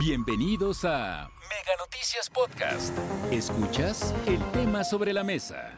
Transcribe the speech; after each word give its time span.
Bienvenidos 0.00 0.86
a 0.86 1.28
Mega 1.42 1.76
Noticias 1.78 2.30
Podcast. 2.30 2.96
Escuchas 3.30 4.14
el 4.26 4.42
tema 4.50 4.82
sobre 4.82 5.12
la 5.12 5.22
mesa. 5.24 5.72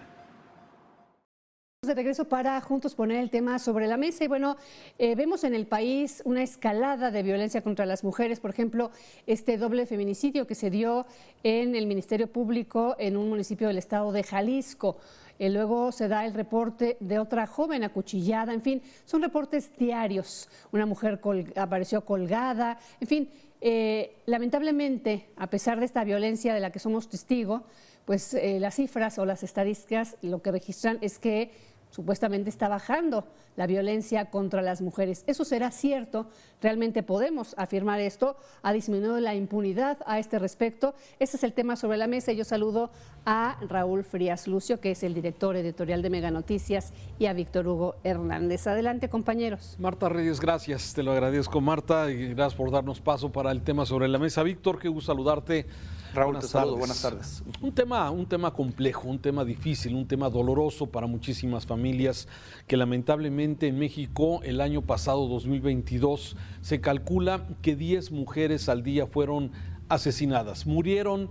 De 1.82 1.92
regreso 1.92 2.28
para 2.28 2.60
juntos 2.60 2.94
poner 2.94 3.18
el 3.18 3.30
tema 3.30 3.58
sobre 3.58 3.88
la 3.88 3.96
mesa 3.96 4.22
y 4.22 4.28
bueno, 4.28 4.56
eh, 4.96 5.16
vemos 5.16 5.42
en 5.42 5.56
el 5.56 5.66
país 5.66 6.22
una 6.24 6.44
escalada 6.44 7.10
de 7.10 7.24
violencia 7.24 7.62
contra 7.62 7.84
las 7.84 8.04
mujeres, 8.04 8.38
por 8.38 8.50
ejemplo, 8.50 8.92
este 9.26 9.58
doble 9.58 9.86
feminicidio 9.86 10.46
que 10.46 10.54
se 10.54 10.70
dio 10.70 11.04
en 11.42 11.74
el 11.74 11.88
Ministerio 11.88 12.30
Público 12.30 12.94
en 13.00 13.16
un 13.16 13.28
municipio 13.28 13.66
del 13.66 13.78
estado 13.78 14.12
de 14.12 14.22
Jalisco. 14.22 14.98
Eh, 15.40 15.50
luego 15.50 15.90
se 15.90 16.06
da 16.06 16.24
el 16.24 16.34
reporte 16.34 16.96
de 17.00 17.18
otra 17.18 17.48
joven 17.48 17.82
acuchillada, 17.82 18.54
en 18.54 18.62
fin, 18.62 18.82
son 19.04 19.20
reportes 19.20 19.76
diarios. 19.76 20.48
Una 20.70 20.86
mujer 20.86 21.20
apareció 21.56 22.04
colgada, 22.04 22.78
en 23.00 23.08
fin, 23.08 23.28
eh, 23.62 24.16
lamentablemente, 24.26 25.28
a 25.36 25.48
pesar 25.48 25.78
de 25.78 25.86
esta 25.86 26.04
violencia 26.04 26.52
de 26.52 26.60
la 26.60 26.70
que 26.70 26.78
somos 26.78 27.08
testigos, 27.08 27.62
pues 28.04 28.36
las 28.58 28.74
cifras 28.74 29.16
o 29.20 29.24
las 29.24 29.44
estadísticas 29.44 30.16
lo 30.22 30.42
que 30.42 30.50
registran 30.50 30.98
es 31.02 31.20
que 31.20 31.52
supuestamente 31.90 32.50
está 32.50 32.66
bajando 32.66 33.24
la 33.56 33.66
violencia 33.66 34.30
contra 34.30 34.62
las 34.62 34.80
mujeres. 34.80 35.24
¿Eso 35.26 35.44
será 35.44 35.70
cierto? 35.70 36.26
¿Realmente 36.60 37.02
podemos 37.02 37.54
afirmar 37.58 38.00
esto? 38.00 38.36
¿Ha 38.62 38.72
disminuido 38.72 39.18
la 39.20 39.34
impunidad 39.34 39.98
a 40.06 40.18
este 40.18 40.38
respecto? 40.38 40.94
Ese 41.18 41.36
es 41.36 41.44
el 41.44 41.52
tema 41.52 41.76
sobre 41.76 41.98
la 41.98 42.06
mesa. 42.06 42.32
Yo 42.32 42.44
saludo 42.44 42.90
a 43.26 43.58
Raúl 43.68 44.04
Frías 44.04 44.46
Lucio, 44.46 44.80
que 44.80 44.92
es 44.92 45.02
el 45.02 45.14
director 45.14 45.56
editorial 45.56 46.02
de 46.02 46.10
Mega 46.10 46.30
Noticias, 46.30 46.92
y 47.18 47.26
a 47.26 47.32
Víctor 47.32 47.68
Hugo 47.68 47.96
Hernández. 48.04 48.66
Adelante, 48.66 49.08
compañeros. 49.08 49.76
Marta 49.78 50.08
Reyes, 50.08 50.40
gracias. 50.40 50.94
Te 50.94 51.02
lo 51.02 51.12
agradezco, 51.12 51.60
Marta, 51.60 52.10
y 52.10 52.28
gracias 52.34 52.54
por 52.54 52.70
darnos 52.70 53.00
paso 53.00 53.30
para 53.30 53.50
el 53.50 53.62
tema 53.62 53.84
sobre 53.84 54.08
la 54.08 54.18
mesa. 54.18 54.42
Víctor, 54.42 54.78
qué 54.78 54.88
gusto 54.88 55.12
saludarte. 55.12 55.66
Raúl, 56.14 56.38
te 56.38 56.46
saludo, 56.46 56.76
buenas 56.76 57.00
tardes. 57.00 57.42
Un 57.62 57.72
tema, 57.72 58.10
un 58.10 58.26
tema 58.26 58.52
complejo, 58.52 59.08
un 59.08 59.18
tema 59.18 59.44
difícil, 59.44 59.94
un 59.94 60.06
tema 60.06 60.28
doloroso 60.28 60.86
para 60.86 61.06
muchísimas 61.06 61.64
familias 61.64 62.28
que 62.66 62.76
lamentablemente 62.76 63.41
en 63.42 63.78
México 63.78 64.40
el 64.44 64.60
año 64.60 64.82
pasado, 64.82 65.26
2022, 65.28 66.36
se 66.60 66.80
calcula 66.80 67.46
que 67.60 67.76
10 67.76 68.12
mujeres 68.12 68.68
al 68.68 68.82
día 68.82 69.06
fueron 69.06 69.50
asesinadas, 69.88 70.66
murieron 70.66 71.30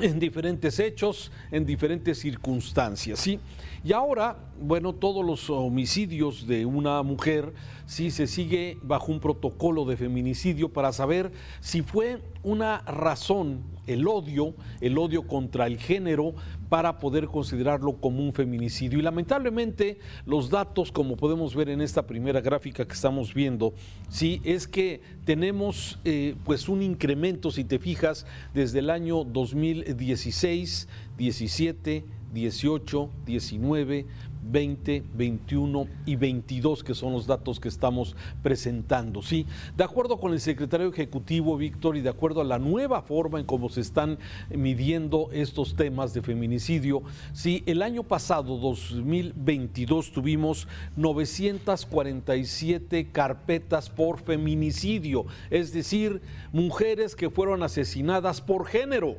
en 0.00 0.18
diferentes 0.18 0.78
hechos, 0.78 1.30
en 1.50 1.66
diferentes 1.66 2.18
circunstancias, 2.18 3.18
¿sí? 3.18 3.40
Y 3.84 3.92
ahora, 3.92 4.38
bueno, 4.58 4.94
todos 4.94 5.22
los 5.22 5.50
homicidios 5.50 6.46
de 6.46 6.64
una 6.64 7.02
mujer, 7.02 7.52
sí 7.84 8.10
se 8.10 8.26
sigue 8.26 8.78
bajo 8.80 9.12
un 9.12 9.20
protocolo 9.20 9.84
de 9.84 9.98
feminicidio 9.98 10.70
para 10.72 10.90
saber 10.90 11.32
si 11.60 11.82
fue 11.82 12.22
una 12.42 12.78
razón, 12.86 13.62
el 13.86 14.08
odio, 14.08 14.54
el 14.80 14.96
odio 14.96 15.26
contra 15.26 15.66
el 15.66 15.76
género, 15.76 16.34
para 16.70 16.98
poder 16.98 17.26
considerarlo 17.26 18.00
como 18.00 18.22
un 18.22 18.32
feminicidio. 18.32 18.98
Y 18.98 19.02
lamentablemente 19.02 19.98
los 20.24 20.48
datos, 20.48 20.90
como 20.90 21.18
podemos 21.18 21.54
ver 21.54 21.68
en 21.68 21.82
esta 21.82 22.06
primera 22.06 22.40
gráfica 22.40 22.86
que 22.86 22.94
estamos 22.94 23.34
viendo, 23.34 23.74
sí, 24.08 24.40
es 24.44 24.66
que 24.66 25.02
tenemos 25.26 25.98
eh, 26.06 26.36
pues 26.46 26.70
un 26.70 26.80
incremento, 26.80 27.50
si 27.50 27.64
te 27.64 27.78
fijas, 27.78 28.24
desde 28.54 28.78
el 28.78 28.88
año 28.88 29.24
2016, 29.24 30.88
17, 31.18 32.04
18, 32.34 33.08
19, 33.24 34.06
20, 34.50 35.04
21 35.14 35.86
y 36.04 36.16
22, 36.16 36.84
que 36.84 36.94
son 36.94 37.12
los 37.12 37.26
datos 37.26 37.60
que 37.60 37.68
estamos 37.68 38.14
presentando. 38.42 39.22
Sí, 39.22 39.46
de 39.76 39.84
acuerdo 39.84 40.18
con 40.18 40.32
el 40.32 40.40
secretario 40.40 40.88
ejecutivo 40.88 41.56
Víctor 41.56 41.96
y 41.96 42.00
de 42.00 42.10
acuerdo 42.10 42.40
a 42.40 42.44
la 42.44 42.58
nueva 42.58 43.02
forma 43.02 43.38
en 43.40 43.46
cómo 43.46 43.68
se 43.68 43.80
están 43.80 44.18
midiendo 44.50 45.30
estos 45.32 45.76
temas 45.76 46.12
de 46.12 46.22
feminicidio, 46.22 47.02
sí, 47.32 47.62
el 47.66 47.82
año 47.82 48.02
pasado, 48.02 48.58
2022, 48.58 50.12
tuvimos 50.12 50.66
947 50.96 53.10
carpetas 53.12 53.88
por 53.88 54.20
feminicidio, 54.20 55.26
es 55.50 55.72
decir, 55.72 56.20
mujeres 56.52 57.16
que 57.16 57.30
fueron 57.30 57.62
asesinadas 57.62 58.40
por 58.40 58.66
género. 58.66 59.16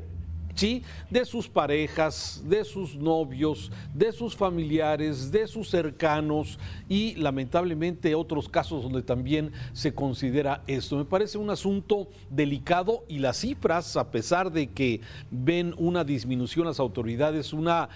¿Sí? 0.56 0.84
de 1.10 1.26
sus 1.26 1.48
parejas, 1.48 2.42
de 2.46 2.64
sus 2.64 2.96
novios, 2.96 3.72
de 3.94 4.12
sus 4.12 4.36
familiares, 4.36 5.32
de 5.32 5.48
sus 5.48 5.70
cercanos 5.70 6.58
y 6.90 7.16
lamentablemente 7.16 8.16
otros 8.16 8.50
casos 8.50 8.84
donde 8.84 9.04
también 9.04 9.52
se 9.74 9.94
considera 9.94 10.64
esto. 10.68 10.98
Me 10.98 11.06
parece 11.06 11.38
un 11.38 11.50
asunto 11.50 12.08
delicado 12.30 13.04
y 13.08 13.20
las 13.20 13.38
cifras, 13.38 13.96
a 13.98 14.12
pesar 14.12 14.52
de 14.52 14.68
que 14.68 15.02
ven 15.30 15.74
una 15.78 16.04
disminución 16.04 16.66
las 16.66 16.80
autoridades, 16.80 17.54
una, 17.54 17.90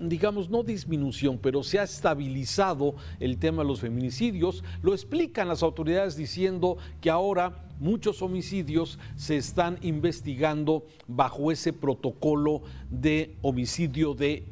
digamos, 0.00 0.48
no 0.48 0.62
disminución, 0.62 1.38
pero 1.38 1.62
se 1.62 1.78
ha 1.78 1.82
estabilizado 1.82 2.94
el 3.20 3.38
tema 3.38 3.62
de 3.62 3.68
los 3.68 3.80
feminicidios, 3.80 4.64
lo 4.82 4.94
explican 4.94 5.48
las 5.48 5.62
autoridades 5.62 6.16
diciendo 6.16 6.76
que 7.00 7.10
ahora 7.10 7.68
muchos 7.80 8.22
homicidios 8.22 8.98
se 9.16 9.36
están 9.36 9.78
investigando 9.82 10.86
bajo 11.06 11.52
ese 11.52 11.72
protocolo 11.72 12.62
de 12.90 13.36
homicidio 13.42 14.14
de 14.14 14.46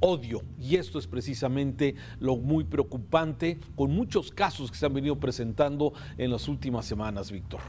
odio. 0.00 0.42
Y 0.58 0.76
esto 0.76 0.98
es 0.98 1.06
precisamente 1.06 1.94
lo 2.18 2.36
muy 2.36 2.64
preocupante 2.64 3.58
con 3.76 3.90
muchos 3.92 4.30
casos 4.30 4.70
que 4.70 4.78
se 4.78 4.86
han 4.86 4.94
venido 4.94 5.16
presentando 5.16 5.92
en 6.18 6.30
las 6.30 6.48
últimas 6.48 6.86
semanas, 6.86 7.30
Víctor. 7.30 7.60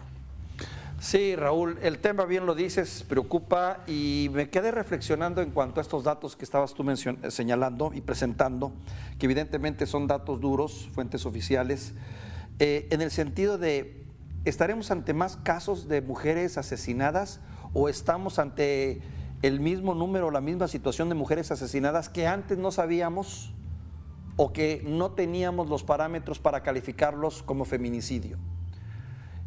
Sí, 1.01 1.35
Raúl, 1.35 1.79
el 1.81 1.97
tema 1.97 2.25
bien 2.25 2.45
lo 2.45 2.53
dices, 2.53 3.03
preocupa 3.09 3.79
y 3.87 4.29
me 4.33 4.51
quedé 4.51 4.69
reflexionando 4.69 5.41
en 5.41 5.49
cuanto 5.49 5.79
a 5.79 5.81
estos 5.81 6.03
datos 6.03 6.35
que 6.35 6.45
estabas 6.45 6.75
tú 6.75 6.85
señalando 7.29 7.91
y 7.91 8.01
presentando, 8.01 8.71
que 9.17 9.25
evidentemente 9.25 9.87
son 9.87 10.05
datos 10.05 10.39
duros, 10.39 10.89
fuentes 10.93 11.25
oficiales, 11.25 11.95
eh, 12.59 12.87
en 12.91 13.01
el 13.01 13.09
sentido 13.09 13.57
de 13.57 14.00
¿estaremos 14.45 14.91
ante 14.91 15.13
más 15.13 15.37
casos 15.37 15.87
de 15.87 16.01
mujeres 16.01 16.57
asesinadas 16.57 17.39
o 17.73 17.89
estamos 17.89 18.39
ante 18.39 19.01
el 19.41 19.59
mismo 19.59 19.95
número, 19.95 20.31
la 20.31 20.41
misma 20.41 20.67
situación 20.67 21.09
de 21.09 21.15
mujeres 21.15 21.51
asesinadas 21.51 22.09
que 22.09 22.27
antes 22.27 22.57
no 22.57 22.71
sabíamos 22.71 23.53
o 24.37 24.53
que 24.53 24.83
no 24.85 25.11
teníamos 25.11 25.69
los 25.69 25.83
parámetros 25.83 26.39
para 26.39 26.63
calificarlos 26.63 27.43
como 27.43 27.65
feminicidio? 27.65 28.37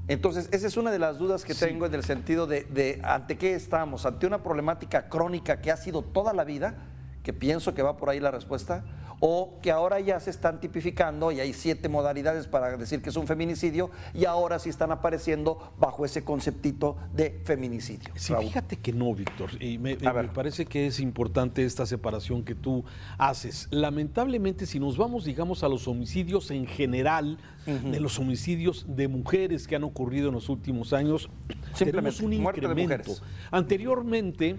Entonces, 0.07 0.49
esa 0.53 0.67
es 0.67 0.77
una 0.77 0.91
de 0.91 0.99
las 0.99 1.19
dudas 1.19 1.45
que 1.45 1.55
tengo 1.55 1.87
en 1.87 1.95
el 1.95 2.05
sentido 2.05 2.47
de, 2.47 2.65
de, 2.65 3.01
ante 3.05 3.39
qué 3.39 3.55
estamos, 3.55 4.05
ante 4.05 4.27
una 4.27 4.43
problemática 4.43 5.09
crónica 5.09 5.63
que 5.63 5.71
ha 5.71 5.79
sido 5.79 6.03
toda 6.03 6.35
la 6.35 6.45
vida, 6.45 6.75
que 7.23 7.33
pienso 7.33 7.73
que 7.73 7.83
va 7.83 7.97
por 7.97 8.11
ahí 8.11 8.21
la 8.21 8.31
respuesta, 8.31 8.85
o 9.21 9.59
que 9.63 9.71
ahora 9.71 10.01
ya 10.01 10.21
se 10.21 10.31
están 10.31 10.61
tipificando 10.61 11.33
y 11.33 11.41
hay 11.41 11.53
siete 11.53 11.89
modalidades 11.89 12.47
para 12.47 12.77
decir 12.77 13.03
que 13.03 13.11
es 13.11 13.17
un 13.17 13.27
feminicidio 13.27 13.91
y 14.13 14.25
ahora 14.25 14.59
sí 14.59 14.69
están 14.69 14.93
apareciendo 14.93 15.73
bajo 15.79 16.05
ese 16.05 16.25
conceptito 16.25 16.97
de 17.15 17.41
feminicidio. 17.45 18.13
Sí, 18.17 18.35
fíjate 18.39 18.77
que 18.77 18.93
no, 18.93 19.15
Víctor, 19.15 19.51
y 19.63 19.79
me, 19.79 19.97
parece 19.97 20.67
que 20.67 20.87
es 20.87 21.01
importante 21.01 21.65
esta 21.65 21.87
separación 21.87 22.45
que 22.45 22.55
tú 22.55 22.85
haces. 23.19 23.69
Lamentablemente, 23.71 24.67
si 24.67 24.79
nos 24.81 24.97
vamos, 24.97 25.25
digamos, 25.25 25.63
a 25.65 25.69
los 25.69 25.89
homicidios 25.89 26.51
en 26.51 26.67
general, 26.67 27.39
de 27.67 27.99
los 27.99 28.19
homicidios 28.19 28.85
de 28.87 29.09
mujeres 29.09 29.67
que 29.67 29.77
han 29.77 29.85
ocurrido 29.85 30.29
en 30.29 30.35
los 30.35 30.51
últimos 30.51 30.93
años, 30.93 31.31
tenemos 31.79 32.21
un 32.21 32.35
incremento. 32.35 33.15
Anteriormente, 33.51 34.57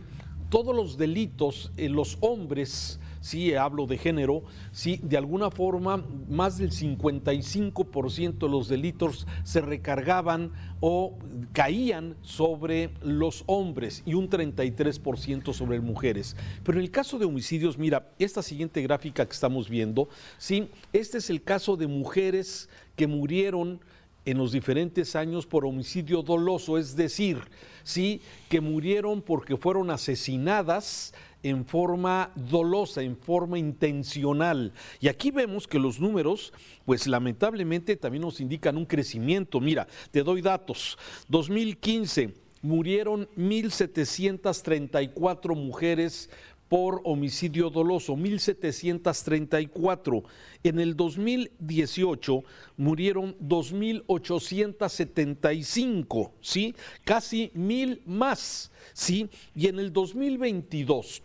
todos 0.49 0.75
los 0.75 0.97
delitos, 0.97 1.71
en 1.77 1.93
los 1.93 2.17
hombres, 2.21 2.99
sí 3.25 3.55
hablo 3.55 3.87
de 3.87 3.97
género, 3.97 4.43
sí, 4.71 4.99
de 5.01 5.17
alguna 5.17 5.49
forma 5.49 6.05
más 6.29 6.59
del 6.59 6.69
55% 6.69 8.37
de 8.37 8.49
los 8.49 8.67
delitos 8.67 9.25
se 9.43 9.61
recargaban 9.61 10.51
o 10.79 11.17
caían 11.51 12.15
sobre 12.21 12.91
los 13.01 13.43
hombres 13.47 14.03
y 14.05 14.13
un 14.13 14.29
33% 14.29 15.53
sobre 15.53 15.79
mujeres. 15.81 16.35
Pero 16.63 16.77
en 16.77 16.83
el 16.83 16.91
caso 16.91 17.17
de 17.17 17.25
homicidios, 17.25 17.79
mira, 17.79 18.11
esta 18.19 18.43
siguiente 18.43 18.83
gráfica 18.83 19.25
que 19.25 19.33
estamos 19.33 19.69
viendo, 19.69 20.07
sí, 20.37 20.69
este 20.93 21.17
es 21.17 21.31
el 21.31 21.41
caso 21.41 21.77
de 21.77 21.87
mujeres 21.87 22.69
que 22.95 23.07
murieron 23.07 23.79
en 24.25 24.37
los 24.37 24.51
diferentes 24.51 25.15
años 25.15 25.45
por 25.45 25.65
homicidio 25.65 26.21
doloso, 26.21 26.77
es 26.77 26.95
decir, 26.95 27.39
sí, 27.83 28.21
que 28.49 28.59
murieron 28.59 29.21
porque 29.21 29.55
fueron 29.55 29.91
asesinadas 29.91 31.13
en 31.43 31.65
forma 31.65 32.31
dolosa, 32.35 33.03
en 33.03 33.15
forma 33.15 33.59
intencional. 33.59 34.73
Y 34.99 35.07
aquí 35.07 35.29
vemos 35.29 35.67
que 35.67 35.77
los 35.77 35.99
números, 35.99 36.51
pues 36.85 37.05
lamentablemente 37.05 37.95
también 37.95 38.23
nos 38.23 38.41
indican 38.41 38.77
un 38.77 38.85
crecimiento. 38.85 39.59
Mira, 39.59 39.87
te 40.09 40.23
doy 40.23 40.41
datos. 40.41 40.97
2015 41.27 42.33
murieron 42.63 43.29
1.734 43.37 45.55
mujeres 45.55 46.31
por 46.69 47.01
homicidio 47.03 47.69
doloso, 47.69 48.15
1.734. 48.15 50.23
En 50.63 50.79
el 50.79 50.95
2018 50.95 52.43
murieron 52.77 53.37
2.875, 53.39 56.31
¿sí? 56.41 56.73
Casi 57.03 57.51
mil 57.53 58.01
más, 58.05 58.71
¿sí? 58.93 59.29
Y 59.55 59.67
en 59.67 59.77
el 59.79 59.93
2022 59.93 61.21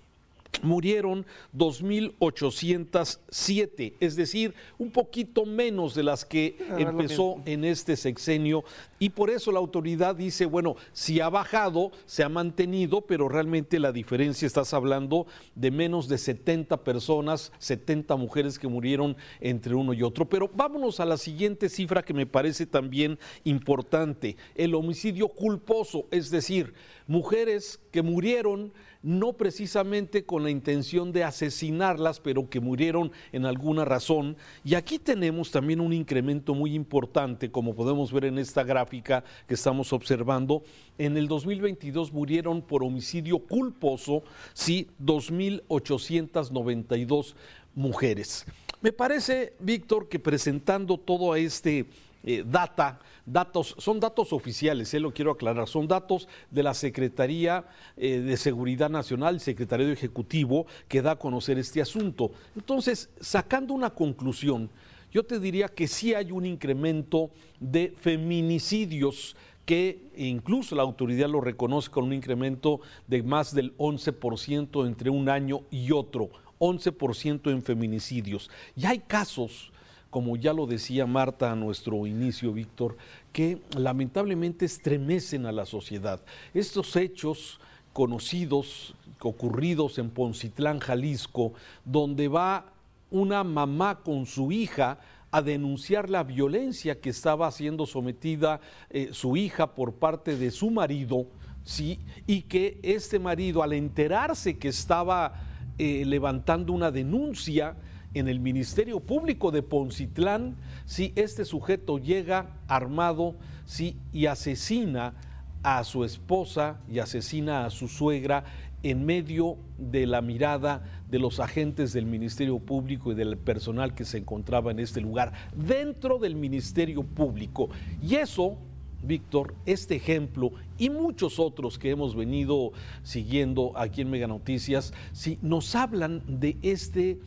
murieron 0.62 1.26
2.807, 1.56 3.94
es 4.00 4.16
decir, 4.16 4.52
un 4.78 4.90
poquito 4.90 5.46
menos 5.46 5.94
de 5.94 6.02
las 6.02 6.24
que 6.24 6.56
ah, 6.70 6.76
empezó 6.78 7.40
en 7.44 7.64
este 7.64 7.96
sexenio. 7.96 8.64
Y 8.98 9.10
por 9.10 9.30
eso 9.30 9.52
la 9.52 9.58
autoridad 9.58 10.16
dice, 10.16 10.46
bueno, 10.46 10.76
si 10.92 11.20
ha 11.20 11.28
bajado, 11.28 11.92
se 12.04 12.22
ha 12.22 12.28
mantenido, 12.28 13.00
pero 13.02 13.28
realmente 13.28 13.78
la 13.78 13.92
diferencia, 13.92 14.46
estás 14.46 14.74
hablando 14.74 15.26
de 15.54 15.70
menos 15.70 16.08
de 16.08 16.18
70 16.18 16.84
personas, 16.84 17.52
70 17.58 18.16
mujeres 18.16 18.58
que 18.58 18.68
murieron 18.68 19.16
entre 19.40 19.74
uno 19.74 19.94
y 19.94 20.02
otro. 20.02 20.28
Pero 20.28 20.50
vámonos 20.52 21.00
a 21.00 21.06
la 21.06 21.16
siguiente 21.16 21.68
cifra 21.68 22.02
que 22.02 22.12
me 22.12 22.26
parece 22.26 22.66
también 22.66 23.18
importante, 23.44 24.36
el 24.54 24.74
homicidio 24.74 25.28
culposo, 25.28 26.06
es 26.10 26.30
decir, 26.30 26.74
mujeres 27.06 27.80
que 27.90 28.02
murieron 28.02 28.72
no 29.02 29.32
precisamente 29.32 30.24
con 30.24 30.42
la 30.42 30.50
intención 30.50 31.12
de 31.12 31.24
asesinarlas, 31.24 32.20
pero 32.20 32.50
que 32.50 32.60
murieron 32.60 33.10
en 33.32 33.46
alguna 33.46 33.84
razón. 33.84 34.36
Y 34.64 34.74
aquí 34.74 34.98
tenemos 34.98 35.50
también 35.50 35.80
un 35.80 35.92
incremento 35.92 36.54
muy 36.54 36.74
importante, 36.74 37.50
como 37.50 37.74
podemos 37.74 38.12
ver 38.12 38.26
en 38.26 38.38
esta 38.38 38.62
gráfica 38.62 39.24
que 39.46 39.54
estamos 39.54 39.92
observando. 39.92 40.62
En 40.98 41.16
el 41.16 41.26
2022 41.28 42.12
murieron 42.12 42.62
por 42.62 42.84
homicidio 42.84 43.38
culposo, 43.38 44.22
sí, 44.52 44.88
2.892 45.02 47.34
mujeres. 47.74 48.44
Me 48.82 48.92
parece, 48.92 49.54
Víctor, 49.60 50.08
que 50.08 50.18
presentando 50.18 50.96
todo 50.96 51.36
este 51.36 51.86
eh, 52.22 52.44
data, 52.46 53.00
datos, 53.24 53.74
son 53.78 53.98
datos 53.98 54.32
oficiales, 54.32 54.92
eh, 54.92 55.00
lo 55.00 55.12
quiero 55.12 55.30
aclarar, 55.30 55.66
son 55.68 55.88
datos 55.88 56.28
de 56.50 56.62
la 56.62 56.74
Secretaría 56.74 57.64
eh, 57.96 58.20
de 58.20 58.36
Seguridad 58.36 58.90
Nacional, 58.90 59.40
Secretario 59.40 59.90
Ejecutivo, 59.90 60.66
que 60.86 61.00
da 61.00 61.12
a 61.12 61.18
conocer 61.18 61.58
este 61.58 61.80
asunto. 61.80 62.30
Entonces, 62.54 63.08
sacando 63.20 63.72
una 63.72 63.90
conclusión, 63.90 64.70
yo 65.10 65.24
te 65.24 65.40
diría 65.40 65.68
que 65.68 65.88
sí 65.88 66.12
hay 66.14 66.30
un 66.30 66.44
incremento 66.44 67.30
de 67.58 67.94
feminicidios 67.98 69.34
que 69.64 70.10
incluso 70.16 70.74
la 70.74 70.82
autoridad 70.82 71.28
lo 71.28 71.40
reconoce 71.40 71.90
con 71.90 72.04
un 72.04 72.12
incremento 72.12 72.80
de 73.06 73.22
más 73.22 73.54
del 73.54 73.76
11% 73.78 74.86
entre 74.86 75.10
un 75.10 75.28
año 75.28 75.62
y 75.70 75.92
otro, 75.92 76.30
11% 76.58 77.50
en 77.50 77.62
feminicidios. 77.62 78.50
Y 78.76 78.84
hay 78.84 78.98
casos 78.98 79.69
como 80.10 80.36
ya 80.36 80.52
lo 80.52 80.66
decía 80.66 81.06
Marta 81.06 81.52
a 81.52 81.56
nuestro 81.56 82.06
inicio, 82.06 82.52
Víctor, 82.52 82.96
que 83.32 83.62
lamentablemente 83.76 84.66
estremecen 84.66 85.46
a 85.46 85.52
la 85.52 85.64
sociedad. 85.64 86.20
Estos 86.52 86.96
hechos 86.96 87.60
conocidos, 87.92 88.94
ocurridos 89.20 89.98
en 89.98 90.10
Poncitlán, 90.10 90.80
Jalisco, 90.80 91.52
donde 91.84 92.28
va 92.28 92.72
una 93.10 93.44
mamá 93.44 94.00
con 94.02 94.26
su 94.26 94.52
hija 94.52 94.98
a 95.30 95.42
denunciar 95.42 96.10
la 96.10 96.24
violencia 96.24 97.00
que 97.00 97.10
estaba 97.10 97.50
siendo 97.52 97.86
sometida 97.86 98.60
eh, 98.90 99.10
su 99.12 99.36
hija 99.36 99.74
por 99.74 99.94
parte 99.94 100.36
de 100.36 100.50
su 100.50 100.70
marido, 100.70 101.26
¿sí? 101.62 102.00
y 102.26 102.42
que 102.42 102.80
este 102.82 103.20
marido, 103.20 103.62
al 103.62 103.72
enterarse 103.72 104.58
que 104.58 104.68
estaba 104.68 105.34
eh, 105.78 106.04
levantando 106.04 106.72
una 106.72 106.90
denuncia, 106.90 107.76
en 108.14 108.28
el 108.28 108.40
Ministerio 108.40 109.00
Público 109.00 109.50
de 109.50 109.62
Poncitlán 109.62 110.56
si 110.84 111.12
este 111.16 111.44
sujeto 111.44 111.98
llega 111.98 112.56
armado 112.66 113.36
si 113.64 113.96
y 114.12 114.26
asesina 114.26 115.14
a 115.62 115.84
su 115.84 116.04
esposa 116.04 116.80
y 116.88 116.98
asesina 116.98 117.66
a 117.66 117.70
su 117.70 117.86
suegra 117.88 118.44
en 118.82 119.04
medio 119.04 119.58
de 119.78 120.06
la 120.06 120.22
mirada 120.22 120.82
de 121.10 121.18
los 121.18 121.38
agentes 121.38 121.92
del 121.92 122.06
Ministerio 122.06 122.58
Público 122.58 123.12
y 123.12 123.14
del 123.14 123.36
personal 123.36 123.94
que 123.94 124.04
se 124.04 124.18
encontraba 124.18 124.70
en 124.70 124.78
este 124.78 125.00
lugar, 125.00 125.32
dentro 125.54 126.18
del 126.18 126.34
Ministerio 126.34 127.02
Público. 127.02 127.68
Y 128.02 128.14
eso, 128.14 128.56
Víctor, 129.02 129.54
este 129.66 129.96
ejemplo 129.96 130.52
y 130.78 130.88
muchos 130.88 131.38
otros 131.38 131.78
que 131.78 131.90
hemos 131.90 132.16
venido 132.16 132.72
siguiendo 133.02 133.72
aquí 133.76 134.00
en 134.00 134.10
Mega 134.10 134.26
Noticias, 134.26 134.94
si 135.12 135.38
nos 135.42 135.74
hablan 135.74 136.22
de 136.26 136.56
este 136.62 137.18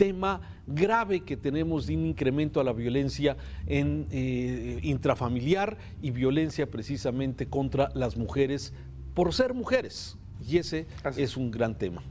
tema 0.00 0.40
grave 0.66 1.20
que 1.24 1.36
tenemos 1.36 1.86
de 1.86 1.94
un 1.94 2.06
incremento 2.06 2.58
a 2.58 2.64
la 2.64 2.72
violencia 2.72 3.36
en, 3.66 4.06
eh, 4.10 4.80
intrafamiliar 4.82 5.76
y 6.00 6.10
violencia 6.10 6.70
precisamente 6.70 7.50
contra 7.50 7.90
las 7.92 8.16
mujeres 8.16 8.72
por 9.12 9.34
ser 9.34 9.52
mujeres. 9.52 10.16
Y 10.48 10.56
ese 10.56 10.86
es 11.18 11.36
un 11.36 11.50
gran 11.50 11.76
tema. 11.76 12.02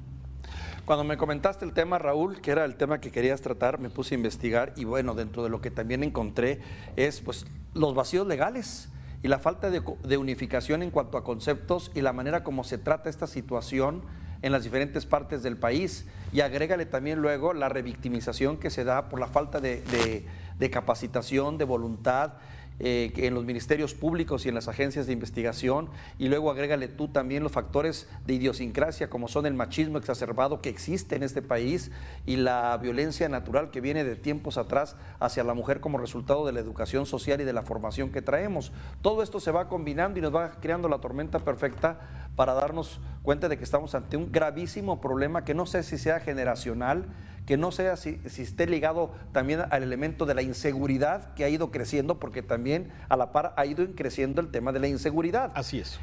Cuando 0.85 1.03
me 1.03 1.17
comentaste 1.17 1.65
el 1.65 1.73
tema, 1.73 1.97
Raúl, 1.97 2.41
que 2.41 2.51
era 2.51 2.63
el 2.63 2.75
tema 2.75 3.01
que 3.01 3.09
querías 3.09 3.41
tratar, 3.41 3.79
me 3.79 3.89
puse 3.89 4.13
a 4.13 4.17
investigar 4.19 4.71
y 4.77 4.83
bueno, 4.83 5.15
dentro 5.15 5.43
de 5.43 5.49
lo 5.49 5.59
que 5.59 5.71
también 5.71 6.03
encontré 6.03 6.59
es 6.95 7.21
pues 7.21 7.47
los 7.73 7.95
vacíos 7.95 8.27
legales 8.27 8.89
y 9.23 9.29
la 9.29 9.39
falta 9.39 9.71
de, 9.71 9.81
de 10.03 10.17
unificación 10.17 10.83
en 10.83 10.91
cuanto 10.91 11.17
a 11.17 11.23
conceptos 11.23 11.91
y 11.95 12.01
la 12.01 12.13
manera 12.13 12.43
como 12.43 12.63
se 12.63 12.77
trata 12.77 13.09
esta 13.09 13.25
situación 13.25 14.03
en 14.41 14.51
las 14.51 14.63
diferentes 14.63 15.05
partes 15.05 15.43
del 15.43 15.57
país 15.57 16.05
y 16.31 16.41
agrégale 16.41 16.85
también 16.85 17.19
luego 17.19 17.53
la 17.53 17.69
revictimización 17.69 18.57
que 18.57 18.69
se 18.69 18.83
da 18.83 19.09
por 19.09 19.19
la 19.19 19.27
falta 19.27 19.59
de, 19.59 20.25
capacitación, 20.71 21.57
de 21.57 21.65
voluntad 21.65 22.33
eh, 22.81 23.11
en 23.17 23.33
los 23.33 23.43
ministerios 23.43 23.93
públicos 23.93 24.45
y 24.45 24.49
en 24.49 24.55
las 24.55 24.69
agencias 24.69 25.05
de 25.05 25.11
investigación, 25.11 25.89
y 26.17 26.29
luego 26.29 26.49
agrégale 26.49 26.87
tú 26.87 27.09
también 27.09 27.43
los 27.43 27.51
factores 27.51 28.07
de 28.25 28.35
idiosincrasia, 28.35 29.09
como 29.09 29.27
son 29.27 29.45
el 29.45 29.53
machismo 29.53 29.97
exacerbado 29.97 30.61
que 30.61 30.69
existe 30.69 31.17
en 31.17 31.23
este 31.23 31.41
país 31.41 31.91
y 32.25 32.37
la 32.37 32.77
violencia 32.77 33.27
natural 33.27 33.69
que 33.69 33.81
viene 33.81 34.05
de 34.05 34.15
tiempos 34.15 34.57
atrás 34.57 34.95
hacia 35.19 35.43
la 35.43 35.53
mujer 35.53 35.81
como 35.81 35.97
resultado 35.97 36.45
de 36.45 36.53
la 36.53 36.61
educación 36.61 37.05
social 37.05 37.41
y 37.41 37.43
de 37.43 37.51
la 37.51 37.63
formación 37.63 38.11
que 38.11 38.21
traemos. 38.21 38.71
Todo 39.01 39.23
esto 39.23 39.41
se 39.41 39.51
va 39.51 39.67
combinando 39.67 40.19
y 40.19 40.21
nos 40.21 40.33
va 40.33 40.51
creando 40.61 40.87
la 40.87 40.99
tormenta 40.99 41.39
perfecta 41.39 42.28
para 42.39 42.53
darnos 42.53 43.01
cuenta 43.21 43.49
de 43.49 43.57
que 43.57 43.65
estamos 43.65 43.95
ante 43.95 44.15
un 44.15 44.31
gravísimo 44.31 45.01
problema 45.01 45.43
que 45.43 45.53
no 45.53 45.65
sé 45.65 45.83
si 45.83 45.97
sea 45.97 46.21
generacional, 46.21 47.07
que 47.45 47.57
no 47.57 47.69
sea 47.73 47.97
si, 47.97 48.17
si, 48.29 48.43
esté 48.43 48.65
ligado 48.65 49.11
también 49.33 49.65
al 49.69 49.83
elemento 49.83 50.25
de 50.25 50.35
la 50.35 50.41
inseguridad 50.41 51.33
que 51.33 51.43
ha 51.43 51.49
ido 51.49 51.69
creciendo, 51.69 52.17
porque 52.17 52.41
también 52.41 52.93
a 53.09 53.17
la 53.17 53.33
par 53.33 53.53
ha 53.57 53.65
ido 53.65 53.85
creciendo 53.93 54.39
el 54.39 54.51
tema 54.51 54.71
de 54.71 54.79
la 54.79 54.87
inseguridad. 54.87 55.51
Así 55.53 55.79
es. 55.79 55.99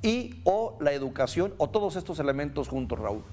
Y 0.00 0.40
o 0.44 0.78
la 0.80 0.92
educación 0.92 1.54
o 1.58 1.70
todos 1.70 1.96
estos 1.96 2.20
elementos 2.20 2.68
juntos, 2.68 2.96
Raúl. 2.96 3.24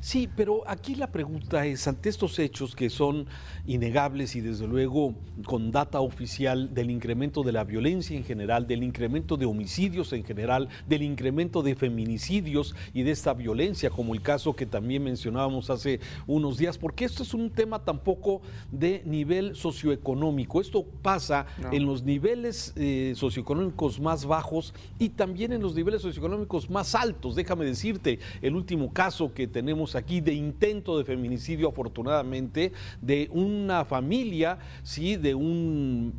Sí, 0.00 0.28
pero 0.34 0.62
aquí 0.66 0.94
la 0.94 1.10
pregunta 1.10 1.66
es, 1.66 1.88
ante 1.88 2.08
estos 2.08 2.38
hechos 2.38 2.76
que 2.76 2.88
son 2.88 3.26
innegables 3.66 4.36
y 4.36 4.40
desde 4.40 4.66
luego 4.66 5.14
con 5.44 5.72
data 5.72 6.00
oficial 6.00 6.72
del 6.72 6.90
incremento 6.90 7.42
de 7.42 7.52
la 7.52 7.64
violencia 7.64 8.16
en 8.16 8.24
general, 8.24 8.66
del 8.66 8.84
incremento 8.84 9.36
de 9.36 9.46
homicidios 9.46 10.12
en 10.12 10.24
general, 10.24 10.68
del 10.86 11.02
incremento 11.02 11.62
de 11.62 11.74
feminicidios 11.74 12.76
y 12.94 13.02
de 13.02 13.10
esta 13.10 13.34
violencia, 13.34 13.90
como 13.90 14.14
el 14.14 14.22
caso 14.22 14.54
que 14.54 14.66
también 14.66 15.02
mencionábamos 15.02 15.68
hace 15.70 16.00
unos 16.26 16.58
días, 16.58 16.78
porque 16.78 17.04
esto 17.04 17.22
es 17.24 17.34
un 17.34 17.50
tema 17.50 17.80
tampoco 17.84 18.40
de 18.70 19.02
nivel 19.04 19.56
socioeconómico, 19.56 20.60
esto 20.60 20.84
pasa 21.02 21.46
en 21.72 21.86
los 21.86 22.04
niveles 22.04 22.72
eh, 22.76 23.14
socioeconómicos 23.16 24.00
más 24.00 24.24
bajos 24.24 24.74
y 24.98 25.10
también 25.10 25.52
en 25.52 25.62
los 25.62 25.74
niveles 25.74 26.02
socioeconómicos 26.02 26.70
más 26.70 26.94
altos. 26.94 27.34
Déjame 27.34 27.64
decirte, 27.64 28.20
el 28.42 28.54
último 28.54 28.92
caso 28.92 29.32
que 29.34 29.46
tenemos 29.46 29.87
aquí 29.94 30.20
de 30.20 30.32
intento 30.32 30.98
de 30.98 31.04
feminicidio, 31.04 31.68
afortunadamente, 31.68 32.72
de 33.00 33.28
una 33.32 33.84
familia, 33.84 34.58
sí, 34.82 35.16
de 35.16 35.34
un 35.34 36.12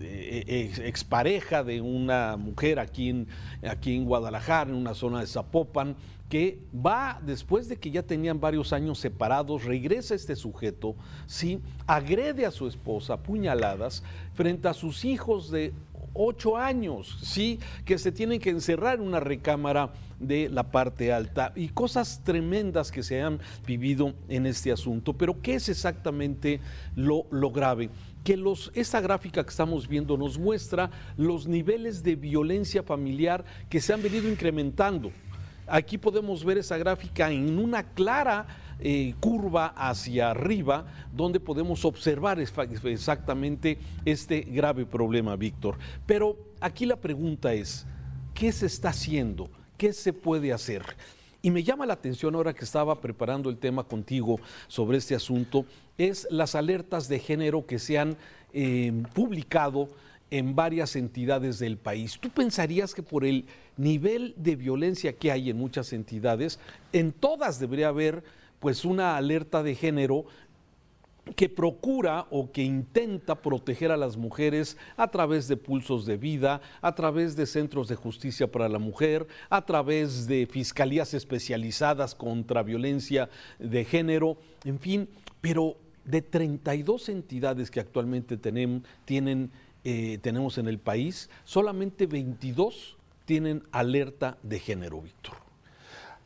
eh, 0.00 0.72
expareja 0.84 1.64
de 1.64 1.80
una 1.80 2.36
mujer 2.36 2.78
aquí 2.78 3.10
en, 3.10 3.28
aquí 3.68 3.94
en 3.94 4.04
Guadalajara, 4.04 4.70
en 4.70 4.76
una 4.76 4.94
zona 4.94 5.20
de 5.20 5.26
Zapopan, 5.26 5.96
que 6.28 6.58
va 6.74 7.20
después 7.24 7.68
de 7.68 7.76
que 7.76 7.90
ya 7.90 8.02
tenían 8.02 8.40
varios 8.40 8.72
años 8.72 8.98
separados, 8.98 9.64
regresa 9.64 10.14
este 10.14 10.34
sujeto, 10.34 10.96
sí, 11.26 11.60
agrede 11.86 12.46
a 12.46 12.50
su 12.50 12.66
esposa, 12.66 13.22
puñaladas, 13.22 14.02
frente 14.32 14.68
a 14.68 14.74
sus 14.74 15.04
hijos 15.04 15.50
de 15.50 15.72
ocho 16.14 16.56
años, 16.56 17.18
¿sí? 17.22 17.58
Que 17.84 17.98
se 17.98 18.12
tienen 18.12 18.40
que 18.40 18.50
encerrar 18.50 18.94
en 18.96 19.02
una 19.02 19.20
recámara 19.20 19.92
de 20.18 20.48
la 20.48 20.70
parte 20.70 21.12
alta 21.12 21.52
y 21.54 21.68
cosas 21.68 22.22
tremendas 22.24 22.90
que 22.90 23.02
se 23.02 23.20
han 23.20 23.40
vivido 23.66 24.14
en 24.28 24.46
este 24.46 24.72
asunto. 24.72 25.12
Pero 25.12 25.42
¿qué 25.42 25.56
es 25.56 25.68
exactamente 25.68 26.60
lo, 26.96 27.26
lo 27.30 27.50
grave? 27.50 27.90
que 28.24 28.38
los, 28.38 28.72
esta 28.74 29.02
gráfica 29.02 29.44
que 29.44 29.50
estamos 29.50 29.86
viendo 29.86 30.16
nos 30.16 30.38
muestra 30.38 30.90
los 31.18 31.46
niveles 31.46 32.02
de 32.02 32.16
violencia 32.16 32.82
familiar 32.82 33.44
que 33.68 33.82
se 33.82 33.92
han 33.92 34.02
venido 34.02 34.30
incrementando. 34.30 35.12
Aquí 35.66 35.98
podemos 35.98 36.42
ver 36.42 36.56
esa 36.58 36.78
gráfica 36.78 37.30
en 37.30 37.58
una 37.58 37.82
clara 37.82 38.46
eh, 38.80 39.14
curva 39.20 39.68
hacia 39.68 40.30
arriba, 40.30 40.86
donde 41.12 41.40
podemos 41.40 41.84
observar 41.84 42.38
exactamente 42.40 43.78
este 44.04 44.40
grave 44.40 44.86
problema, 44.86 45.36
Víctor. 45.36 45.78
Pero 46.06 46.36
aquí 46.60 46.86
la 46.86 46.96
pregunta 46.96 47.52
es, 47.54 47.86
¿qué 48.34 48.52
se 48.52 48.66
está 48.66 48.90
haciendo? 48.90 49.50
¿Qué 49.76 49.92
se 49.92 50.12
puede 50.12 50.52
hacer? 50.52 50.82
Y 51.42 51.50
me 51.50 51.62
llama 51.62 51.84
la 51.84 51.92
atención 51.92 52.34
ahora 52.34 52.54
que 52.54 52.64
estaba 52.64 53.00
preparando 53.00 53.50
el 53.50 53.58
tema 53.58 53.84
contigo 53.84 54.40
sobre 54.66 54.96
este 54.96 55.14
asunto, 55.14 55.66
es 55.98 56.26
las 56.30 56.54
alertas 56.54 57.06
de 57.08 57.18
género 57.18 57.66
que 57.66 57.78
se 57.78 57.98
han 57.98 58.16
eh, 58.54 58.92
publicado 59.12 59.88
en 60.30 60.54
varias 60.56 60.96
entidades 60.96 61.58
del 61.58 61.76
país. 61.76 62.18
¿Tú 62.18 62.30
pensarías 62.30 62.94
que 62.94 63.02
por 63.02 63.24
el 63.24 63.44
nivel 63.76 64.34
de 64.36 64.56
violencia 64.56 65.12
que 65.12 65.30
hay 65.30 65.50
en 65.50 65.58
muchas 65.58 65.92
entidades, 65.92 66.58
en 66.92 67.12
todas 67.12 67.60
debería 67.60 67.88
haber 67.88 68.24
pues 68.64 68.86
una 68.86 69.18
alerta 69.18 69.62
de 69.62 69.74
género 69.74 70.24
que 71.36 71.50
procura 71.50 72.26
o 72.30 72.50
que 72.50 72.62
intenta 72.62 73.42
proteger 73.42 73.92
a 73.92 73.98
las 73.98 74.16
mujeres 74.16 74.78
a 74.96 75.10
través 75.10 75.48
de 75.48 75.58
pulsos 75.58 76.06
de 76.06 76.16
vida, 76.16 76.62
a 76.80 76.94
través 76.94 77.36
de 77.36 77.44
centros 77.44 77.88
de 77.88 77.94
justicia 77.94 78.50
para 78.50 78.70
la 78.70 78.78
mujer, 78.78 79.26
a 79.50 79.66
través 79.66 80.26
de 80.26 80.46
fiscalías 80.46 81.12
especializadas 81.12 82.14
contra 82.14 82.62
violencia 82.62 83.28
de 83.58 83.84
género, 83.84 84.38
en 84.64 84.80
fin, 84.80 85.10
pero 85.42 85.76
de 86.06 86.22
32 86.22 87.10
entidades 87.10 87.70
que 87.70 87.80
actualmente 87.80 88.38
tenemos, 88.38 88.80
tienen, 89.04 89.50
eh, 89.84 90.16
tenemos 90.22 90.56
en 90.56 90.68
el 90.68 90.78
país, 90.78 91.28
solamente 91.44 92.06
22 92.06 92.96
tienen 93.26 93.62
alerta 93.72 94.38
de 94.42 94.58
género, 94.58 95.02
Víctor. 95.02 95.43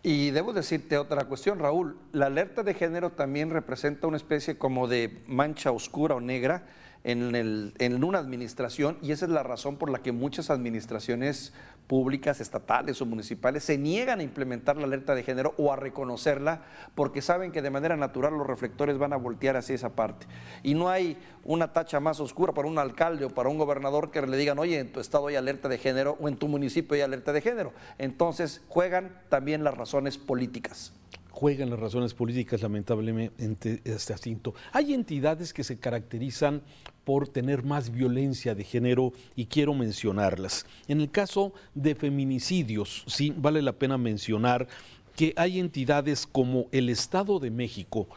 Y 0.03 0.31
debo 0.31 0.53
decirte 0.53 0.97
otra 0.97 1.25
cuestión, 1.25 1.59
Raúl. 1.59 1.99
La 2.13 2.27
alerta 2.27 2.63
de 2.63 2.75
género 2.75 3.11
también 3.11 3.51
representa 3.51 4.07
una 4.07 4.17
especie 4.17 4.57
como 4.57 4.87
de 4.87 5.23
mancha 5.27 5.73
oscura 5.73 6.15
o 6.15 6.21
negra 6.21 6.67
en, 7.05 7.35
el, 7.35 7.75
en, 7.79 8.03
una 8.05 8.19
administración 8.19 8.99
y 9.03 9.13
esa 9.13 9.25
es 9.25 9.31
la 9.31 9.43
razón 9.43 9.77
por 9.77 9.91
la 9.91 10.01
que 10.01 10.13
muchas 10.13 10.51
administraciones 10.51 11.53
públicas, 11.89 12.41
estatales 12.41 13.01
o 13.01 13.07
municipales 13.07 13.65
se 13.65 13.79
niegan 13.79 14.21
a 14.21 14.23
implementar 14.23 14.77
la 14.77 14.85
alerta 14.85 15.15
de 15.15 15.25
género 15.25 15.55
o 15.57 15.73
a 15.73 15.77
reconocerla 15.77 16.63
porque 16.95 17.23
saben 17.23 17.51
que 17.51 17.63
de 17.63 17.71
manera 17.71 17.97
natural 17.97 18.35
los 18.35 18.47
reflectores 18.47 18.99
van 18.99 19.15
a 19.15 19.17
voltear 19.17 19.57
hacia 19.57 19.75
esa 19.75 19.97
parte. 19.97 20.27
Y 20.63 20.75
no 20.75 20.91
hay 20.91 21.17
una 21.45 21.73
tacha 21.73 21.99
más 21.99 22.21
oscura 22.21 22.53
para 22.53 22.69
un 22.69 22.79
alcalde 22.79 23.25
o 23.25 23.31
para 23.31 23.49
un 23.49 23.59
gobernador 23.59 24.11
que 24.11 24.21
le 24.21 24.37
digan, 24.37 24.59
oye, 24.59 24.79
en 24.79 24.93
tu 24.93 25.01
estado 25.01 25.27
hay 25.29 25.37
alerta 25.37 25.69
de 25.69 25.79
género 25.79 26.19
o 26.21 26.29
en 26.29 26.37
tu 26.37 26.47
municipio 26.47 26.95
hay 26.95 27.01
alerta 27.01 27.33
de 27.33 27.41
género. 27.41 27.73
Entonces 27.97 28.61
juegan 28.69 29.19
también 29.31 29.65
las 29.65 29.77
razones 29.77 30.19
políticas 30.19 30.93
juegan 31.39 31.71
las 31.71 31.79
razones 31.79 32.15
políticas 32.15 32.63
lamentablemente 32.63 33.81
este 33.85 34.13
asunto. 34.13 34.55
Hay 34.73 34.93
entidades 34.93 35.53
que 35.53 35.63
se 35.63 35.79
caracterizan 35.79 36.63
por 37.05 37.29
tener 37.29 37.63
más 37.63 37.93
violencia 37.93 38.57
de 38.57 38.65
género 38.65 39.13
y 39.37 39.47
quiero 39.47 39.73
mencionarlas. 39.73 40.67
En 40.89 41.01
el 41.01 41.13
caso 41.13 41.53
de 41.77 41.95
feminicidios, 41.95 43.05
sí, 43.07 43.33
vale 43.37 43.63
la 43.63 43.75
pena 43.75 43.97
mencionar 43.97 44.67
que 45.15 45.33
hay 45.37 45.61
entidades 45.61 46.27
como 46.27 46.67
el 46.73 46.89
Estado 46.89 47.39
de 47.39 47.53
México, 47.53 48.09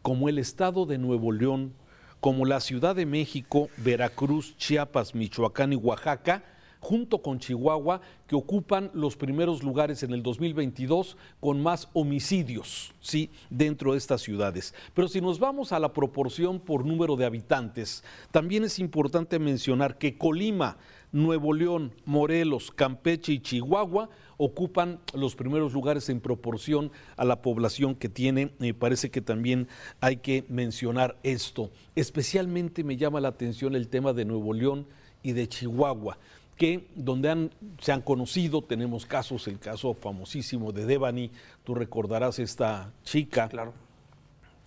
como 0.00 0.28
el 0.28 0.38
Estado 0.38 0.86
de 0.86 0.98
Nuevo 0.98 1.32
León, 1.32 1.72
como 2.20 2.46
la 2.46 2.60
Ciudad 2.60 2.94
de 2.94 3.04
México, 3.04 3.68
Veracruz, 3.78 4.56
Chiapas, 4.58 5.16
Michoacán 5.16 5.72
y 5.72 5.76
Oaxaca, 5.76 6.44
junto 6.80 7.22
con 7.22 7.38
Chihuahua, 7.38 8.00
que 8.26 8.34
ocupan 8.34 8.90
los 8.94 9.16
primeros 9.16 9.62
lugares 9.62 10.02
en 10.02 10.12
el 10.12 10.22
2022 10.22 11.16
con 11.38 11.62
más 11.62 11.88
homicidios, 11.92 12.92
sí, 13.00 13.30
dentro 13.50 13.92
de 13.92 13.98
estas 13.98 14.22
ciudades. 14.22 14.74
Pero 14.94 15.08
si 15.08 15.20
nos 15.20 15.38
vamos 15.38 15.72
a 15.72 15.78
la 15.78 15.92
proporción 15.92 16.58
por 16.58 16.84
número 16.84 17.16
de 17.16 17.26
habitantes, 17.26 18.02
también 18.30 18.64
es 18.64 18.78
importante 18.78 19.38
mencionar 19.38 19.98
que 19.98 20.16
Colima, 20.16 20.78
Nuevo 21.12 21.52
León, 21.52 21.92
Morelos, 22.04 22.70
Campeche 22.70 23.32
y 23.32 23.40
Chihuahua 23.40 24.08
ocupan 24.36 25.00
los 25.12 25.34
primeros 25.34 25.72
lugares 25.72 26.08
en 26.08 26.20
proporción 26.20 26.92
a 27.16 27.24
la 27.24 27.42
población 27.42 27.96
que 27.96 28.08
tiene. 28.08 28.52
Me 28.58 28.74
parece 28.74 29.10
que 29.10 29.20
también 29.20 29.68
hay 30.00 30.18
que 30.18 30.44
mencionar 30.48 31.18
esto. 31.24 31.72
Especialmente 31.96 32.84
me 32.84 32.96
llama 32.96 33.20
la 33.20 33.28
atención 33.28 33.74
el 33.74 33.88
tema 33.88 34.12
de 34.12 34.24
Nuevo 34.24 34.54
León 34.54 34.86
y 35.22 35.32
de 35.32 35.48
Chihuahua 35.48 36.18
que 36.60 36.86
donde 36.94 37.30
han, 37.30 37.50
se 37.80 37.90
han 37.90 38.02
conocido, 38.02 38.60
tenemos 38.60 39.06
casos, 39.06 39.48
el 39.48 39.58
caso 39.58 39.94
famosísimo 39.94 40.72
de 40.72 40.84
Devani, 40.84 41.30
tú 41.64 41.74
recordarás 41.74 42.38
esta 42.38 42.92
chica 43.02 43.48
claro. 43.48 43.72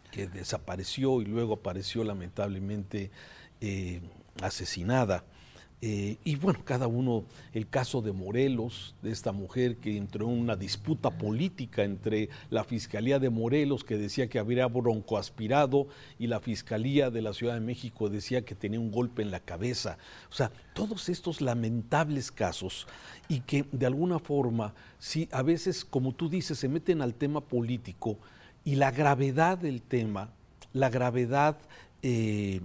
que 0.09 0.25
desapareció 0.25 1.21
y 1.21 1.25
luego 1.25 1.53
apareció 1.53 2.03
lamentablemente 2.03 3.11
eh, 3.61 4.01
asesinada. 4.41 5.23
Eh, 5.85 6.15
y 6.23 6.37
bueno, 6.37 6.61
cada 6.63 6.87
uno, 6.87 7.25
el 7.51 7.67
caso 7.67 8.01
de 8.01 8.13
Morelos, 8.13 8.95
de 9.01 9.11
esta 9.11 9.33
mujer 9.33 9.75
que 9.75 9.97
entró 9.97 10.29
en 10.29 10.39
una 10.39 10.55
disputa 10.55 11.09
política 11.09 11.83
entre 11.83 12.29
la 12.49 12.63
Fiscalía 12.63 13.19
de 13.19 13.29
Morelos, 13.29 13.83
que 13.83 13.97
decía 13.97 14.29
que 14.29 14.39
habría 14.39 14.67
broncoaspirado, 14.67 15.87
y 16.17 16.27
la 16.27 16.39
Fiscalía 16.39 17.09
de 17.09 17.21
la 17.21 17.33
Ciudad 17.33 17.55
de 17.55 17.59
México 17.59 18.09
decía 18.09 18.45
que 18.45 18.55
tenía 18.55 18.79
un 18.79 18.91
golpe 18.91 19.23
en 19.23 19.31
la 19.31 19.41
cabeza. 19.41 19.97
O 20.31 20.33
sea, 20.33 20.53
todos 20.73 21.09
estos 21.09 21.41
lamentables 21.41 22.31
casos 22.31 22.87
y 23.27 23.41
que 23.41 23.65
de 23.73 23.85
alguna 23.85 24.19
forma, 24.19 24.73
sí, 24.99 25.27
a 25.33 25.41
veces, 25.41 25.83
como 25.83 26.13
tú 26.13 26.29
dices, 26.29 26.57
se 26.57 26.69
meten 26.69 27.01
al 27.01 27.13
tema 27.13 27.41
político 27.41 28.19
y 28.63 28.75
la 28.75 28.91
gravedad 28.91 29.57
del 29.57 29.81
tema, 29.81 30.29
la 30.71 30.89
gravedad... 30.89 31.57
Eh, 32.03 32.61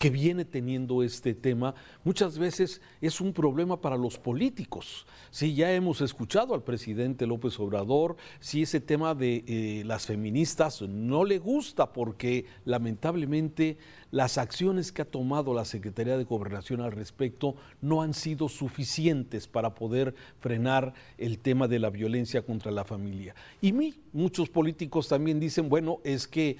que 0.00 0.08
viene 0.08 0.46
teniendo 0.46 1.02
este 1.02 1.34
tema, 1.34 1.74
muchas 2.04 2.38
veces 2.38 2.80
es 3.02 3.20
un 3.20 3.34
problema 3.34 3.82
para 3.82 3.98
los 3.98 4.18
políticos. 4.18 5.06
Sí, 5.30 5.54
ya 5.54 5.74
hemos 5.74 6.00
escuchado 6.00 6.54
al 6.54 6.62
presidente 6.62 7.26
López 7.26 7.60
Obrador, 7.60 8.16
si 8.40 8.62
ese 8.62 8.80
tema 8.80 9.14
de 9.14 9.44
eh, 9.46 9.82
las 9.84 10.06
feministas 10.06 10.80
no 10.80 11.24
le 11.24 11.38
gusta 11.38 11.92
porque 11.92 12.46
lamentablemente 12.64 13.76
las 14.10 14.38
acciones 14.38 14.90
que 14.90 15.02
ha 15.02 15.04
tomado 15.04 15.52
la 15.52 15.66
Secretaría 15.66 16.16
de 16.16 16.24
Gobernación 16.24 16.80
al 16.80 16.92
respecto 16.92 17.56
no 17.82 18.00
han 18.00 18.14
sido 18.14 18.48
suficientes 18.48 19.48
para 19.48 19.74
poder 19.74 20.14
frenar 20.38 20.94
el 21.18 21.38
tema 21.38 21.68
de 21.68 21.78
la 21.78 21.90
violencia 21.90 22.40
contra 22.40 22.72
la 22.72 22.86
familia. 22.86 23.34
Y 23.60 23.74
muchos 24.14 24.48
políticos 24.48 25.08
también 25.08 25.38
dicen, 25.38 25.68
bueno, 25.68 25.98
es 26.04 26.26
que 26.26 26.56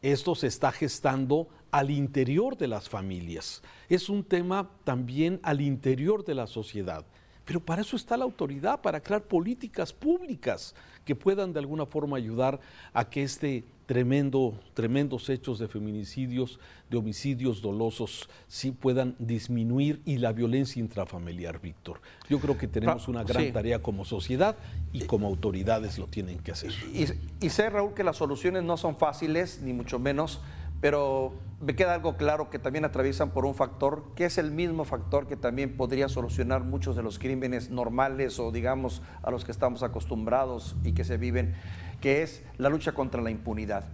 esto 0.00 0.34
se 0.34 0.46
está 0.46 0.72
gestando 0.72 1.48
al 1.70 1.90
interior 1.90 2.56
de 2.56 2.68
las 2.68 2.88
familias. 2.88 3.62
Es 3.88 4.08
un 4.08 4.24
tema 4.24 4.70
también 4.84 5.40
al 5.42 5.60
interior 5.60 6.24
de 6.24 6.34
la 6.34 6.46
sociedad. 6.46 7.04
Pero 7.44 7.58
para 7.58 7.82
eso 7.82 7.96
está 7.96 8.16
la 8.16 8.24
autoridad, 8.24 8.80
para 8.80 9.00
crear 9.00 9.22
políticas 9.22 9.92
públicas 9.92 10.74
que 11.04 11.16
puedan 11.16 11.52
de 11.52 11.58
alguna 11.58 11.84
forma 11.84 12.16
ayudar 12.16 12.60
a 12.92 13.10
que 13.10 13.24
este 13.24 13.64
tremendo, 13.86 14.54
tremendos 14.72 15.28
hechos 15.28 15.58
de 15.58 15.66
feminicidios, 15.66 16.60
de 16.88 16.98
homicidios 16.98 17.60
dolosos, 17.60 18.28
sí 18.46 18.70
puedan 18.70 19.16
disminuir 19.18 20.00
y 20.04 20.18
la 20.18 20.32
violencia 20.32 20.78
intrafamiliar, 20.78 21.60
Víctor. 21.60 22.00
Yo 22.28 22.38
creo 22.38 22.56
que 22.56 22.68
tenemos 22.68 23.08
una 23.08 23.24
gran 23.24 23.52
tarea 23.52 23.82
como 23.82 24.04
sociedad 24.04 24.54
y 24.92 25.00
como 25.06 25.26
autoridades 25.26 25.98
lo 25.98 26.06
tienen 26.06 26.38
que 26.38 26.52
hacer. 26.52 26.70
Y, 26.94 27.06
y 27.44 27.50
sé, 27.50 27.68
Raúl, 27.68 27.94
que 27.94 28.04
las 28.04 28.16
soluciones 28.16 28.62
no 28.62 28.76
son 28.76 28.96
fáciles, 28.96 29.60
ni 29.60 29.72
mucho 29.72 29.98
menos, 29.98 30.40
pero 30.80 31.32
me 31.60 31.74
queda 31.76 31.94
algo 31.94 32.16
claro 32.16 32.48
que 32.48 32.58
también 32.58 32.86
atraviesan 32.86 33.30
por 33.30 33.44
un 33.44 33.54
factor 33.54 34.04
que 34.16 34.24
es 34.24 34.38
el 34.38 34.50
mismo 34.50 34.84
factor 34.84 35.26
que 35.26 35.36
también 35.36 35.76
podría 35.76 36.08
solucionar 36.08 36.64
muchos 36.64 36.96
de 36.96 37.02
los 37.02 37.18
crímenes 37.18 37.70
normales 37.70 38.38
o 38.38 38.50
digamos 38.50 39.02
a 39.22 39.30
los 39.30 39.44
que 39.44 39.52
estamos 39.52 39.82
acostumbrados 39.82 40.74
y 40.84 40.92
que 40.92 41.04
se 41.04 41.18
viven, 41.18 41.54
que 42.00 42.22
es 42.22 42.42
la 42.56 42.70
lucha 42.70 42.92
contra 42.92 43.20
la 43.20 43.30
impunidad. 43.30 43.84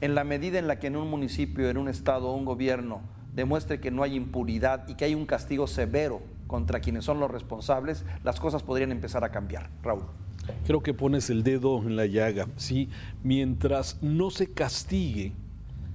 En 0.00 0.14
la 0.14 0.24
medida 0.24 0.58
en 0.58 0.66
la 0.66 0.78
que 0.78 0.86
en 0.86 0.96
un 0.96 1.10
municipio, 1.10 1.68
en 1.68 1.76
un 1.76 1.88
estado 1.88 2.30
o 2.30 2.34
un 2.34 2.46
gobierno 2.46 3.02
demuestre 3.34 3.80
que 3.80 3.90
no 3.90 4.02
hay 4.02 4.14
impunidad 4.14 4.88
y 4.88 4.94
que 4.94 5.04
hay 5.04 5.14
un 5.14 5.26
castigo 5.26 5.66
severo 5.66 6.22
contra 6.46 6.80
quienes 6.80 7.04
son 7.04 7.20
los 7.20 7.30
responsables, 7.30 8.04
las 8.24 8.40
cosas 8.40 8.62
podrían 8.62 8.92
empezar 8.92 9.24
a 9.24 9.30
cambiar. 9.30 9.68
Raúl. 9.82 10.04
Creo 10.66 10.82
que 10.82 10.94
pones 10.94 11.28
el 11.28 11.42
dedo 11.42 11.78
en 11.82 11.96
la 11.96 12.06
llaga, 12.06 12.48
¿sí? 12.56 12.88
Mientras 13.22 14.02
no 14.02 14.30
se 14.30 14.50
castigue, 14.50 15.32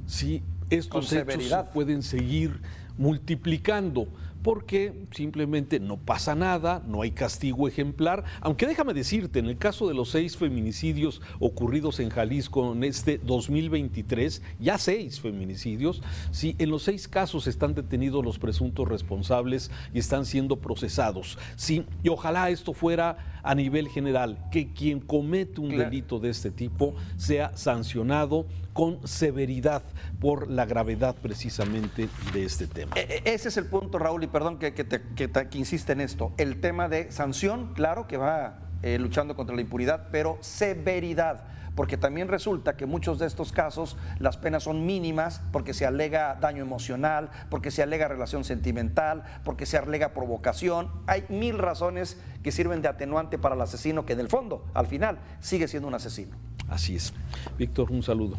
sí, 0.05 0.43
estos 0.69 1.11
hechos 1.11 1.53
pueden 1.73 2.03
seguir 2.03 2.61
multiplicando 2.97 4.07
porque 4.45 4.93
simplemente 5.09 5.79
no 5.79 5.97
pasa 5.97 6.35
nada, 6.35 6.83
no 6.85 7.01
hay 7.01 7.09
castigo 7.09 7.67
ejemplar, 7.67 8.25
aunque 8.41 8.67
déjame 8.67 8.93
decirte, 8.93 9.39
en 9.39 9.47
el 9.47 9.57
caso 9.57 9.87
de 9.87 9.95
los 9.95 10.11
seis 10.11 10.37
feminicidios 10.37 11.19
ocurridos 11.39 11.99
en 11.99 12.11
Jalisco 12.11 12.73
en 12.73 12.83
este 12.83 13.17
2023, 13.17 14.43
ya 14.59 14.77
seis 14.77 15.19
feminicidios, 15.19 16.03
sí, 16.29 16.55
en 16.59 16.69
los 16.69 16.83
seis 16.83 17.07
casos 17.07 17.47
están 17.47 17.73
detenidos 17.73 18.23
los 18.23 18.37
presuntos 18.37 18.87
responsables 18.87 19.71
y 19.95 19.97
están 19.97 20.27
siendo 20.27 20.57
procesados, 20.57 21.39
sí, 21.55 21.83
y 22.03 22.09
ojalá 22.09 22.51
esto 22.51 22.73
fuera 22.73 23.39
a 23.41 23.55
nivel 23.55 23.89
general, 23.89 24.37
que 24.51 24.73
quien 24.73 24.99
comete 24.99 25.59
un 25.59 25.69
delito 25.69 26.19
de 26.19 26.29
este 26.29 26.51
tipo 26.51 26.93
sea 27.17 27.55
sancionado 27.57 28.45
con 28.75 29.07
severidad 29.07 29.83
por 30.19 30.51
la 30.51 30.65
gravedad 30.65 31.15
precisamente 31.15 32.09
de 32.33 32.43
este 32.43 32.67
tema. 32.67 32.93
E, 32.97 33.21
e, 33.23 33.33
ese 33.33 33.47
es 33.47 33.55
el 33.55 33.67
punto, 33.67 33.97
Raúl, 33.97 34.23
y 34.25 34.27
perdón 34.35 34.59
que, 34.59 34.73
que, 34.73 35.57
insiste 35.57 35.93
en 35.93 36.01
esto. 36.01 36.33
El 36.37 36.59
tema 36.59 36.89
de 36.89 37.09
sanción, 37.09 37.73
claro 37.73 38.05
que 38.05 38.17
va 38.17 38.57
eh, 38.83 38.99
luchando 38.99 39.33
contra 39.33 39.55
la 39.55 39.61
impunidad, 39.61 40.09
pero 40.11 40.37
severidad 40.41 41.45
porque 41.73 41.95
también 41.95 42.27
resulta 42.27 42.75
que 42.75 42.85
muchos 42.85 43.17
de 43.17 43.27
estos 43.27 43.53
casos 43.53 43.95
las 44.19 44.35
penas 44.35 44.63
son 44.63 44.85
mínimas 44.85 45.41
porque 45.53 45.73
se 45.73 45.85
alega 45.85 46.35
daño 46.35 46.61
emocional, 46.61 47.29
porque 47.49 47.71
se 47.71 47.81
alega 47.81 48.09
relación 48.09 48.43
sentimental, 48.43 49.23
porque 49.45 49.65
se 49.65 49.77
alega 49.77 50.13
provocación. 50.13 50.91
Hay 51.07 51.23
mil 51.29 51.57
razones 51.57 52.17
que 52.43 52.51
sirven 52.51 52.81
de 52.81 52.89
atenuante 52.89 53.37
para 53.37 53.55
el 53.55 53.61
asesino 53.61 54.05
que 54.05 54.13
en 54.13 54.19
el 54.19 54.27
fondo, 54.27 54.65
al 54.73 54.87
final, 54.87 55.17
sigue 55.39 55.69
siendo 55.69 55.87
un 55.87 55.95
asesino. 55.95 56.35
Así 56.67 56.97
es. 56.97 57.13
Víctor, 57.57 57.89
un 57.89 58.03
saludo. 58.03 58.37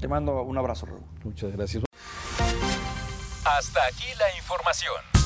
Te 0.00 0.08
mando 0.08 0.42
un 0.42 0.58
abrazo, 0.58 0.86
Raúl. 0.86 1.04
Muchas 1.22 1.52
gracias. 1.52 1.84
Hasta 3.44 3.86
aquí 3.86 4.08
la 4.18 4.36
información. 4.36 5.25